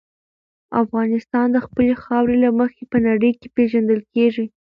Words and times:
افغانستان 0.81 1.47
د 1.51 1.57
خپلې 1.65 1.93
خاورې 2.03 2.35
له 2.43 2.49
مخې 2.59 2.83
په 2.91 2.97
نړۍ 3.07 3.31
کې 3.39 3.47
پېژندل 3.55 4.01
کېږي. 4.13 4.45